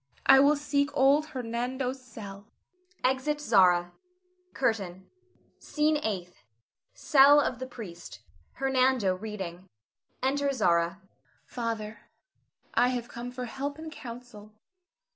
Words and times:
I 0.25 0.39
will 0.39 0.55
seek 0.55 0.89
old 0.97 1.27
Hernando's 1.27 2.01
cell. 2.01 2.47
[Exit 3.03 3.39
Zara. 3.39 3.91
CURTAIN. 4.55 5.07
SCENE 5.59 5.97
EIGHTH. 5.97 6.41
[Cell 6.95 7.39
of 7.39 7.59
the 7.59 7.67
priest. 7.67 8.21
Hernando 8.53 9.13
reading. 9.15 9.69
Enter 10.23 10.51
Zara.] 10.53 11.01
Zara. 11.01 11.01
Father, 11.45 11.99
I 12.73 12.87
have 12.87 13.09
come 13.09 13.29
for 13.29 13.45
help 13.45 13.77
and 13.77 13.91
counsel. 13.91 14.53